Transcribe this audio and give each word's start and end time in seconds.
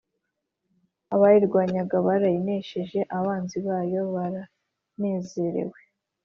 Abayirwanyaga 1.13 1.97
barayinesheje, 2.07 2.99
abanzi 3.17 3.57
bayo 3.67 4.01
baranezerewe, 4.15 5.79